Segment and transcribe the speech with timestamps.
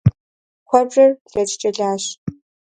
[0.67, 2.03] Куэбжэр лэчкӏэ лащ.